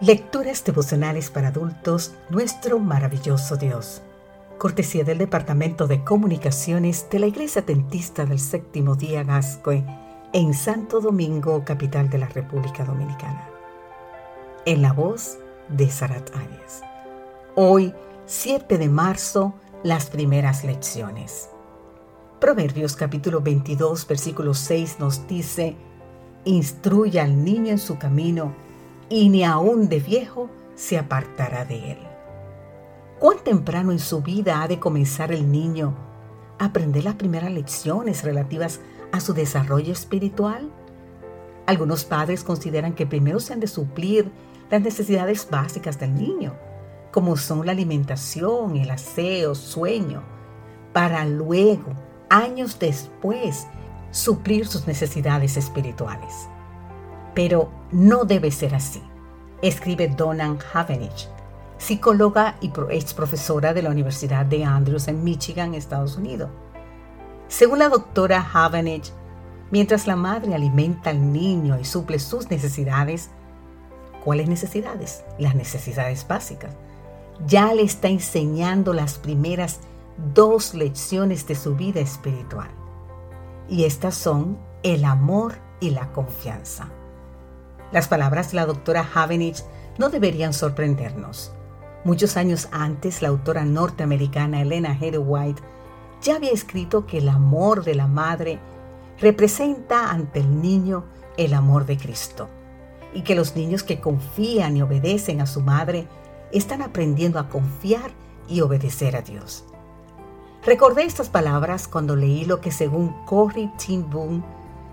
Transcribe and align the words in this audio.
Lecturas 0.00 0.64
devocionales 0.64 1.28
para 1.28 1.48
adultos, 1.48 2.14
nuestro 2.30 2.78
maravilloso 2.78 3.56
Dios. 3.56 4.00
Cortesía 4.56 5.02
del 5.02 5.18
Departamento 5.18 5.88
de 5.88 6.04
Comunicaciones 6.04 7.10
de 7.10 7.18
la 7.18 7.26
Iglesia 7.26 7.66
Tentista 7.66 8.24
del 8.24 8.38
Séptimo 8.38 8.94
Día 8.94 9.24
Gascoe 9.24 9.84
en 10.32 10.54
Santo 10.54 11.00
Domingo, 11.00 11.64
capital 11.64 12.08
de 12.10 12.18
la 12.18 12.28
República 12.28 12.84
Dominicana. 12.84 13.50
En 14.66 14.82
la 14.82 14.92
voz 14.92 15.36
de 15.68 15.90
Sarat 15.90 16.30
Arias. 16.36 16.80
Hoy, 17.56 17.92
7 18.26 18.78
de 18.78 18.88
marzo, 18.88 19.54
las 19.82 20.10
primeras 20.10 20.62
lecciones. 20.62 21.50
Proverbios 22.38 22.94
capítulo 22.94 23.40
22, 23.40 24.06
versículo 24.06 24.54
6 24.54 25.00
nos 25.00 25.26
dice, 25.26 25.74
Instruye 26.44 27.18
al 27.18 27.44
niño 27.44 27.72
en 27.72 27.78
su 27.78 27.98
camino 27.98 28.67
y 29.08 29.28
ni 29.28 29.44
aun 29.44 29.88
de 29.88 30.00
viejo 30.00 30.50
se 30.74 30.98
apartará 30.98 31.64
de 31.64 31.92
él. 31.92 31.98
¿Cuán 33.18 33.38
temprano 33.42 33.90
en 33.90 33.98
su 33.98 34.22
vida 34.22 34.62
ha 34.62 34.68
de 34.68 34.78
comenzar 34.78 35.32
el 35.32 35.50
niño 35.50 35.94
a 36.58 36.66
aprender 36.66 37.04
las 37.04 37.16
primeras 37.16 37.50
lecciones 37.50 38.22
relativas 38.22 38.80
a 39.12 39.20
su 39.20 39.34
desarrollo 39.34 39.92
espiritual? 39.92 40.70
Algunos 41.66 42.04
padres 42.04 42.44
consideran 42.44 42.94
que 42.94 43.06
primero 43.06 43.40
se 43.40 43.52
han 43.52 43.60
de 43.60 43.66
suplir 43.66 44.30
las 44.70 44.80
necesidades 44.82 45.48
básicas 45.50 45.98
del 45.98 46.14
niño, 46.14 46.54
como 47.10 47.36
son 47.36 47.66
la 47.66 47.72
alimentación, 47.72 48.76
el 48.76 48.90
aseo, 48.90 49.54
sueño, 49.54 50.22
para 50.92 51.24
luego, 51.24 51.92
años 52.28 52.78
después, 52.78 53.66
suplir 54.10 54.66
sus 54.66 54.86
necesidades 54.86 55.56
espirituales. 55.56 56.48
Pero 57.38 57.70
no 57.92 58.24
debe 58.24 58.50
ser 58.50 58.74
así, 58.74 59.00
escribe 59.62 60.08
Donnan 60.08 60.58
Havenich, 60.72 61.28
psicóloga 61.78 62.56
y 62.60 62.72
ex 62.90 63.14
profesora 63.14 63.72
de 63.72 63.80
la 63.80 63.90
Universidad 63.90 64.44
de 64.44 64.64
Andrews 64.64 65.06
en 65.06 65.22
Michigan, 65.22 65.76
Estados 65.76 66.16
Unidos. 66.16 66.50
Según 67.46 67.78
la 67.78 67.90
doctora 67.90 68.44
Havenich, 68.52 69.12
mientras 69.70 70.08
la 70.08 70.16
madre 70.16 70.52
alimenta 70.52 71.10
al 71.10 71.32
niño 71.32 71.78
y 71.78 71.84
suple 71.84 72.18
sus 72.18 72.50
necesidades, 72.50 73.30
¿cuáles 74.24 74.48
necesidades? 74.48 75.22
Las 75.38 75.54
necesidades 75.54 76.26
básicas. 76.26 76.72
Ya 77.46 77.72
le 77.72 77.82
está 77.84 78.08
enseñando 78.08 78.92
las 78.92 79.16
primeras 79.16 79.78
dos 80.34 80.74
lecciones 80.74 81.46
de 81.46 81.54
su 81.54 81.76
vida 81.76 82.00
espiritual. 82.00 82.70
Y 83.68 83.84
estas 83.84 84.16
son 84.16 84.58
el 84.82 85.04
amor 85.04 85.54
y 85.78 85.90
la 85.90 86.10
confianza. 86.10 86.88
Las 87.92 88.08
palabras 88.08 88.50
de 88.50 88.56
la 88.56 88.66
doctora 88.66 89.06
Havenich 89.14 89.64
no 89.98 90.10
deberían 90.10 90.52
sorprendernos. 90.52 91.52
Muchos 92.04 92.36
años 92.36 92.68
antes, 92.70 93.22
la 93.22 93.28
autora 93.28 93.64
norteamericana 93.64 94.62
Elena 94.62 94.94
Heather 94.94 95.20
White 95.24 95.62
ya 96.22 96.36
había 96.36 96.52
escrito 96.52 97.06
que 97.06 97.18
el 97.18 97.28
amor 97.28 97.84
de 97.84 97.94
la 97.94 98.06
madre 98.06 98.58
representa 99.20 100.10
ante 100.10 100.40
el 100.40 100.60
niño 100.62 101.04
el 101.36 101.54
amor 101.54 101.86
de 101.86 101.96
Cristo 101.96 102.48
y 103.14 103.22
que 103.22 103.34
los 103.34 103.56
niños 103.56 103.82
que 103.82 104.00
confían 104.00 104.76
y 104.76 104.82
obedecen 104.82 105.40
a 105.40 105.46
su 105.46 105.60
madre 105.60 106.06
están 106.52 106.82
aprendiendo 106.82 107.38
a 107.38 107.48
confiar 107.48 108.10
y 108.48 108.60
obedecer 108.60 109.16
a 109.16 109.22
Dios. 109.22 109.64
Recordé 110.64 111.04
estas 111.04 111.28
palabras 111.28 111.88
cuando 111.88 112.16
leí 112.16 112.44
lo 112.44 112.60
que 112.60 112.70
según 112.70 113.14
Corrie 113.24 113.72
Ten 113.84 114.08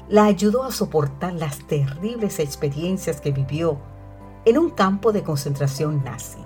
la 0.07 0.25
ayudó 0.25 0.63
a 0.63 0.71
soportar 0.71 1.33
las 1.33 1.59
terribles 1.59 2.39
experiencias 2.39 3.21
que 3.21 3.31
vivió 3.31 3.79
en 4.45 4.57
un 4.57 4.69
campo 4.69 5.11
de 5.11 5.23
concentración 5.23 6.03
nazi. 6.03 6.39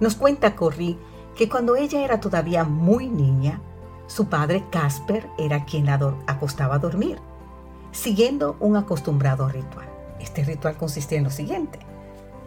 Nos 0.00 0.16
cuenta 0.16 0.56
Corrie 0.56 0.98
que 1.36 1.48
cuando 1.48 1.76
ella 1.76 2.04
era 2.04 2.20
todavía 2.20 2.64
muy 2.64 3.08
niña, 3.08 3.60
su 4.06 4.26
padre 4.26 4.64
Casper 4.70 5.28
era 5.38 5.64
quien 5.64 5.86
la 5.86 5.94
acostaba 6.26 6.76
a 6.76 6.78
dormir, 6.80 7.18
siguiendo 7.92 8.56
un 8.58 8.76
acostumbrado 8.76 9.48
ritual. 9.48 9.88
Este 10.18 10.44
ritual 10.44 10.76
consistía 10.76 11.18
en 11.18 11.24
lo 11.24 11.30
siguiente. 11.30 11.78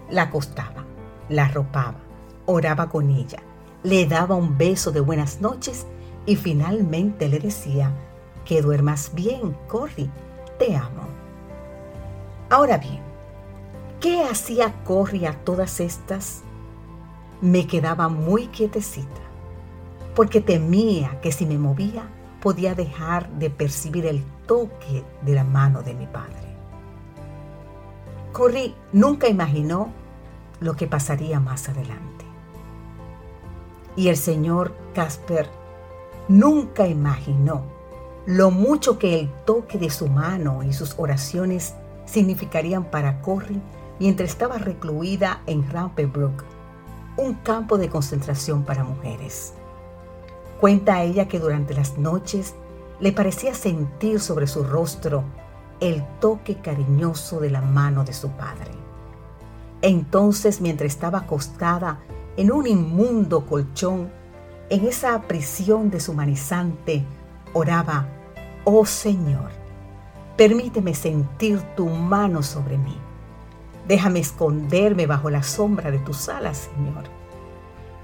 La 0.09 0.23
acostaba, 0.23 0.85
la 1.29 1.45
arropaba, 1.45 1.99
oraba 2.45 2.89
con 2.89 3.09
ella, 3.09 3.39
le 3.83 4.05
daba 4.05 4.35
un 4.35 4.57
beso 4.57 4.91
de 4.91 4.99
buenas 4.99 5.39
noches 5.39 5.87
y 6.25 6.35
finalmente 6.35 7.29
le 7.29 7.39
decía 7.39 7.93
que 8.45 8.61
duermas 8.61 9.11
bien, 9.13 9.55
Corrie. 9.67 10.09
Te 10.59 10.75
amo. 10.75 11.07
Ahora 12.49 12.77
bien, 12.77 13.01
¿qué 13.99 14.23
hacía 14.23 14.73
Corrie 14.83 15.27
a 15.27 15.33
todas 15.43 15.79
estas? 15.79 16.43
Me 17.41 17.67
quedaba 17.67 18.09
muy 18.09 18.47
quietecita, 18.47 19.21
porque 20.15 20.39
temía 20.41 21.19
que 21.21 21.31
si 21.31 21.45
me 21.45 21.57
movía 21.57 22.03
podía 22.41 22.75
dejar 22.75 23.29
de 23.31 23.49
percibir 23.49 24.05
el 24.05 24.23
toque 24.45 25.03
de 25.21 25.33
la 25.33 25.43
mano 25.43 25.81
de 25.81 25.93
mi 25.93 26.05
padre. 26.07 26.53
Corrie 28.33 28.75
nunca 28.91 29.27
imaginó 29.27 29.91
lo 30.59 30.75
que 30.75 30.87
pasaría 30.87 31.39
más 31.39 31.69
adelante. 31.69 32.25
Y 33.95 34.09
el 34.09 34.17
señor 34.17 34.73
Casper 34.93 35.47
nunca 36.27 36.87
imaginó 36.87 37.72
lo 38.25 38.51
mucho 38.51 38.97
que 38.97 39.19
el 39.19 39.29
toque 39.45 39.77
de 39.77 39.89
su 39.89 40.07
mano 40.07 40.63
y 40.63 40.71
sus 40.71 40.95
oraciones 40.97 41.73
significarían 42.05 42.85
para 42.85 43.21
Corrie 43.21 43.61
mientras 43.99 44.29
estaba 44.29 44.57
recluida 44.57 45.41
en 45.45 45.69
Rampenbrook, 45.69 46.43
un 47.17 47.33
campo 47.35 47.77
de 47.77 47.89
concentración 47.89 48.63
para 48.63 48.83
mujeres. 48.83 49.53
Cuenta 50.59 50.95
a 50.95 51.03
ella 51.03 51.27
que 51.27 51.39
durante 51.39 51.73
las 51.73 51.97
noches 51.97 52.55
le 52.99 53.11
parecía 53.11 53.53
sentir 53.53 54.19
sobre 54.21 54.47
su 54.47 54.63
rostro 54.63 55.23
el 55.81 56.03
toque 56.19 56.55
cariñoso 56.55 57.41
de 57.41 57.49
la 57.49 57.61
mano 57.61 58.05
de 58.05 58.13
su 58.13 58.29
padre. 58.29 58.71
Entonces, 59.81 60.61
mientras 60.61 60.93
estaba 60.93 61.19
acostada 61.19 61.99
en 62.37 62.51
un 62.51 62.67
inmundo 62.67 63.45
colchón, 63.45 64.09
en 64.69 64.85
esa 64.85 65.21
prisión 65.23 65.89
deshumanizante, 65.89 67.03
oraba, 67.53 68.07
oh 68.63 68.85
Señor, 68.85 69.51
permíteme 70.35 70.93
sentir 70.93 71.61
tu 71.75 71.87
mano 71.87 72.43
sobre 72.43 72.77
mí. 72.77 72.97
Déjame 73.87 74.19
esconderme 74.19 75.07
bajo 75.07 75.29
la 75.29 75.43
sombra 75.43 75.91
de 75.91 75.99
tus 75.99 76.29
alas, 76.29 76.69
Señor. 76.73 77.03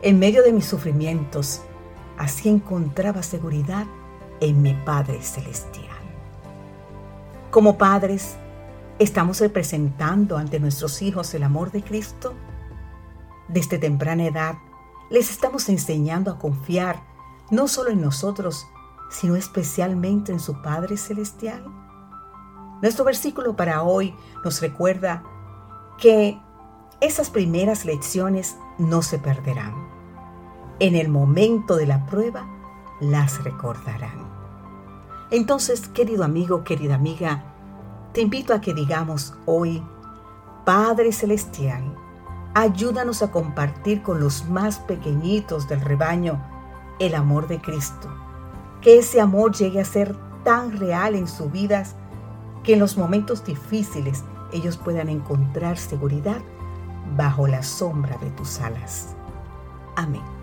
En 0.01 0.19
medio 0.19 0.43
de 0.43 0.53
mis 0.53 0.65
sufrimientos, 0.65 1.61
así 2.17 2.49
encontraba 2.49 3.23
seguridad 3.23 3.85
en 4.39 4.61
mi 4.61 4.73
Padre 4.73 5.21
Celestial. 5.21 5.87
Como 7.51 7.77
padres, 7.77 8.35
¿estamos 8.99 9.39
representando 9.39 10.37
ante 10.37 10.59
nuestros 10.59 11.01
hijos 11.01 11.33
el 11.33 11.43
amor 11.43 11.71
de 11.71 11.81
Cristo? 11.81 12.35
Desde 13.47 13.79
temprana 13.79 14.25
edad, 14.25 14.55
les 15.09 15.31
estamos 15.31 15.67
enseñando 15.69 16.31
a 16.31 16.37
confiar 16.37 17.01
no 17.49 17.67
solo 17.67 17.89
en 17.89 18.01
nosotros, 18.01 18.67
sino 19.09 19.35
especialmente 19.35 20.31
en 20.31 20.39
su 20.39 20.61
Padre 20.61 20.97
Celestial? 20.97 21.63
Nuestro 22.81 23.03
versículo 23.03 23.55
para 23.55 23.83
hoy 23.83 24.15
nos 24.43 24.61
recuerda 24.61 25.23
que 25.97 26.39
esas 27.01 27.29
primeras 27.29 27.85
lecciones 27.85 28.57
no 28.77 29.01
se 29.01 29.19
perderán. 29.19 29.73
En 30.79 30.95
el 30.95 31.09
momento 31.09 31.75
de 31.75 31.87
la 31.87 32.05
prueba 32.05 32.47
las 33.01 33.43
recordarán. 33.43 34.29
Entonces, 35.29 35.89
querido 35.89 36.23
amigo, 36.23 36.63
querida 36.63 36.95
amiga, 36.95 37.43
te 38.13 38.21
invito 38.21 38.53
a 38.53 38.61
que 38.61 38.73
digamos 38.73 39.33
hoy, 39.45 39.83
Padre 40.65 41.11
Celestial, 41.11 41.95
ayúdanos 42.53 43.21
a 43.21 43.31
compartir 43.31 44.01
con 44.01 44.19
los 44.19 44.47
más 44.49 44.79
pequeñitos 44.79 45.67
del 45.67 45.81
rebaño 45.81 46.41
el 46.99 47.13
amor 47.15 47.47
de 47.47 47.59
Cristo 47.61 48.09
que 48.81 48.99
ese 48.99 49.21
amor 49.21 49.55
llegue 49.55 49.81
a 49.81 49.85
ser 49.85 50.15
tan 50.43 50.77
real 50.77 51.15
en 51.15 51.27
sus 51.27 51.51
vidas 51.51 51.95
que 52.63 52.73
en 52.73 52.79
los 52.79 52.97
momentos 52.97 53.43
difíciles 53.43 54.23
ellos 54.53 54.77
puedan 54.77 55.09
encontrar 55.09 55.77
seguridad 55.77 56.41
bajo 57.15 57.47
la 57.47 57.63
sombra 57.63 58.17
de 58.17 58.29
tus 58.31 58.59
alas. 58.59 59.15
Amén. 59.95 60.38